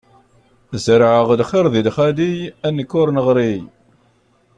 Zerɛeɣ 0.83 1.27
lxiṛ 1.39 1.65
di 1.73 1.81
lxali, 1.87 2.33
a 2.67 2.69
nekk 2.71 2.91
ur 2.99 3.07
neɣri! 3.11 3.53